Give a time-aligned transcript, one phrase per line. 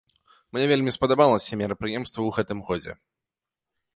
[0.55, 2.93] Мне вельмі спадабалася мерапрыемства ў гэтым годзе.